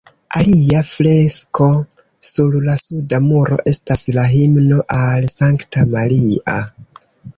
[0.37, 1.67] Alia fresko
[2.29, 6.61] sur la suda muro estas la "Himno al Sankta Maria".